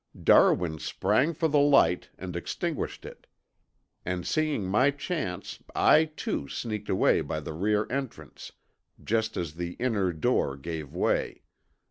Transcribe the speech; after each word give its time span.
Darwin 0.23 0.79
sprang 0.79 1.31
for 1.31 1.47
the 1.47 1.59
light 1.59 2.09
and 2.17 2.35
extinguished 2.35 3.05
it, 3.05 3.27
and 4.03 4.25
seeing 4.25 4.63
my 4.65 4.89
chance 4.89 5.61
I, 5.75 6.05
too, 6.05 6.47
sneaked 6.49 6.89
away 6.89 7.21
by 7.21 7.39
the 7.39 7.53
rear 7.53 7.85
entrance 7.91 8.51
just 9.03 9.37
as 9.37 9.53
the 9.53 9.73
inner 9.73 10.11
door 10.11 10.57
gave 10.57 10.91
way. 10.95 11.43